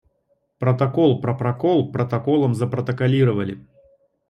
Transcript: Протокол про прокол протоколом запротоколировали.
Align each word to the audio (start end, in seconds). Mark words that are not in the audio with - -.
Протокол 0.57 1.21
про 1.21 1.35
прокол 1.37 1.91
протоколом 1.91 2.55
запротоколировали. 2.55 3.63